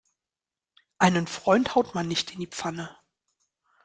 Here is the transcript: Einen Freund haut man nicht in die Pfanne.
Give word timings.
Einen 0.97 1.27
Freund 1.27 1.75
haut 1.75 1.93
man 1.93 2.07
nicht 2.07 2.31
in 2.31 2.39
die 2.39 2.47
Pfanne. 2.49 2.97